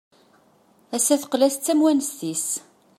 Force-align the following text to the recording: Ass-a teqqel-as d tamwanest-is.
Ass-a 0.95 1.15
teqqel-as 1.21 1.55
d 1.57 1.61
tamwanest-is. 1.65 2.47